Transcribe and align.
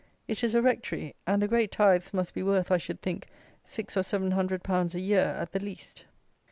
It 0.27 0.43
is 0.43 0.55
a 0.55 0.63
Rectory, 0.63 1.13
and 1.27 1.39
the 1.43 1.47
great 1.47 1.71
tithes 1.71 2.11
must 2.11 2.33
be 2.33 2.41
worth, 2.41 2.71
I 2.71 2.79
should 2.79 3.03
think, 3.03 3.27
six 3.63 3.95
or 3.95 4.01
seven 4.01 4.31
hundred 4.31 4.63
pounds 4.63 4.95
a 4.95 4.99
year, 4.99 5.35
at 5.39 5.51
the 5.51 5.59
least. 5.59 6.05